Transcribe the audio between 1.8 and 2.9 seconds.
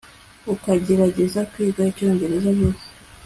icyongereza vuba